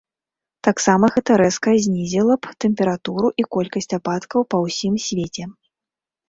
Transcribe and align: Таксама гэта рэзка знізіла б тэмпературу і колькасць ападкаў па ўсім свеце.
Таксама 0.67 1.09
гэта 1.15 1.35
рэзка 1.41 1.73
знізіла 1.87 2.37
б 2.45 2.55
тэмпературу 2.65 3.29
і 3.43 3.45
колькасць 3.57 3.95
ападкаў 3.99 4.41
па 4.55 4.63
ўсім 4.65 4.99
свеце. 5.11 5.43